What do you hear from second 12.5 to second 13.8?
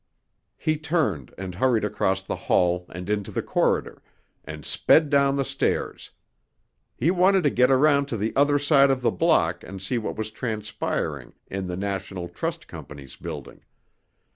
Company's building.